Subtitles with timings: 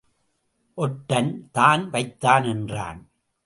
[0.77, 3.09] ஒட்டன்தான் வைத்தான் என்றான்.